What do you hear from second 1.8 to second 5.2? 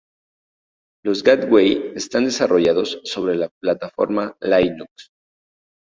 están desarrollados sobre la plataforma Linux.